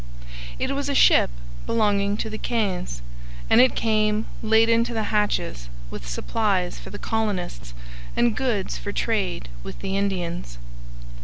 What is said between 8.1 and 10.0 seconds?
and goods for trade with the